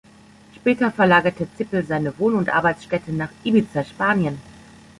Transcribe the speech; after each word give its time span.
Später 0.55 0.89
verlagerte 0.91 1.47
Zippel 1.55 1.85
seine 1.85 2.17
Wohn- 2.17 2.33
und 2.33 2.49
Arbeitsstätte 2.49 3.11
nach 3.13 3.29
Ibiza, 3.43 3.83
Spanien. 3.83 4.39